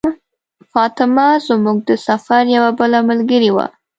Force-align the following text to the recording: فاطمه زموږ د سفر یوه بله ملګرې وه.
فاطمه 0.71 1.27
زموږ 1.47 1.77
د 1.89 1.91
سفر 2.07 2.41
یوه 2.55 2.71
بله 2.79 2.99
ملګرې 3.09 3.49
وه. 3.55 3.65